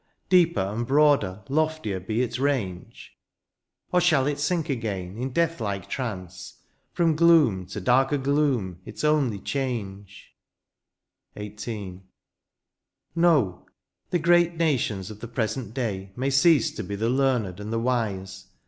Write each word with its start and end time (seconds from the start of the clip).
Deeper, 0.29 0.61
and 0.61 0.87
broader, 0.87 1.43
loftier 1.47 1.99
be 1.99 2.23
its 2.23 2.39
range? 2.39 3.19
Or 3.91 4.01
shall 4.01 4.25
it 4.25 4.39
sink 4.39 4.67
again 4.67 5.15
in 5.19 5.29
death 5.31 5.61
Uke 5.61 5.87
trance. 5.87 6.55
From 6.91 7.15
gloom 7.15 7.67
to 7.67 7.79
darker 7.79 8.17
gloom, 8.17 8.79
its 8.83 9.03
only 9.03 9.37
change? 9.37 10.33
140 11.33 11.33
THE 11.35 11.61
FUTURE. 11.61 11.81
XVIII. 11.99 12.03
No! 13.15 13.65
the 14.09 14.17
great 14.17 14.55
nations 14.55 15.11
of 15.11 15.19
the 15.19 15.27
present 15.27 15.75
day 15.75 16.13
May 16.15 16.31
cease 16.31 16.71
to 16.77 16.83
be 16.83 16.95
the 16.95 17.07
learned 17.11 17.59
and 17.59 17.71
the 17.71 17.77
wise. 17.79 18.47